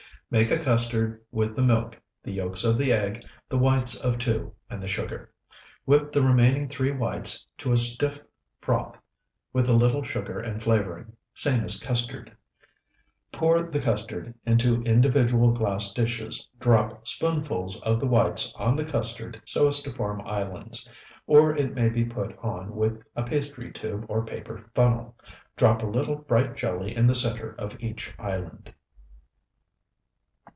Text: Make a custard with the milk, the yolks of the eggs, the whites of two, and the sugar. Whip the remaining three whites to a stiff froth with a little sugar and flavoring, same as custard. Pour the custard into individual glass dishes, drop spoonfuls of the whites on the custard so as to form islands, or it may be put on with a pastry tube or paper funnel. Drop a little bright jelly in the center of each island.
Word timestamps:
Make 0.33 0.49
a 0.49 0.59
custard 0.59 1.19
with 1.29 1.57
the 1.57 1.61
milk, 1.61 1.99
the 2.23 2.31
yolks 2.31 2.63
of 2.63 2.77
the 2.77 2.93
eggs, 2.93 3.25
the 3.49 3.57
whites 3.57 3.99
of 3.99 4.17
two, 4.17 4.53
and 4.69 4.81
the 4.81 4.87
sugar. 4.87 5.29
Whip 5.83 6.13
the 6.13 6.23
remaining 6.23 6.69
three 6.69 6.91
whites 6.93 7.45
to 7.57 7.73
a 7.73 7.77
stiff 7.77 8.17
froth 8.61 8.95
with 9.51 9.67
a 9.67 9.73
little 9.73 10.03
sugar 10.03 10.39
and 10.39 10.63
flavoring, 10.63 11.17
same 11.35 11.65
as 11.65 11.83
custard. 11.83 12.31
Pour 13.33 13.61
the 13.63 13.81
custard 13.81 14.33
into 14.45 14.81
individual 14.83 15.51
glass 15.51 15.91
dishes, 15.91 16.47
drop 16.61 17.05
spoonfuls 17.05 17.81
of 17.81 17.99
the 17.99 18.07
whites 18.07 18.53
on 18.57 18.77
the 18.77 18.85
custard 18.85 19.41
so 19.43 19.67
as 19.67 19.83
to 19.83 19.91
form 19.91 20.21
islands, 20.25 20.87
or 21.27 21.53
it 21.53 21.73
may 21.75 21.89
be 21.89 22.05
put 22.05 22.37
on 22.37 22.73
with 22.73 23.03
a 23.17 23.23
pastry 23.23 23.69
tube 23.69 24.05
or 24.07 24.23
paper 24.23 24.71
funnel. 24.73 25.13
Drop 25.57 25.83
a 25.83 25.87
little 25.87 26.15
bright 26.15 26.55
jelly 26.55 26.95
in 26.95 27.05
the 27.05 27.13
center 27.15 27.53
of 27.57 27.77
each 27.81 28.13
island. 28.17 28.73